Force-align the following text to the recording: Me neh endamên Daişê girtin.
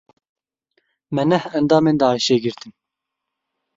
Me 1.13 1.21
neh 1.29 1.45
endamên 1.57 1.95
Daişê 2.01 2.37
girtin. 2.43 2.73